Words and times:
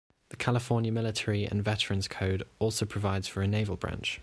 The 0.29 0.35
California 0.35 0.91
Military 0.91 1.45
and 1.45 1.63
Veterans 1.63 2.07
Code 2.07 2.41
also 2.57 2.87
provides 2.87 3.27
for 3.27 3.43
a 3.43 3.47
naval 3.47 3.75
branch. 3.75 4.19